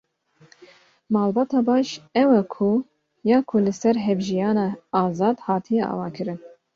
[1.13, 1.87] Malbata baş,
[2.21, 2.43] ew e
[3.29, 4.67] ya ku li ser hevjiyana
[5.01, 6.39] azad hatiye avakirin.